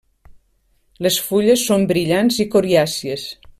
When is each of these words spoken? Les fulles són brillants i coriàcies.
Les 1.07 1.17
fulles 1.27 1.67
són 1.69 1.87
brillants 1.93 2.41
i 2.47 2.49
coriàcies. 2.57 3.29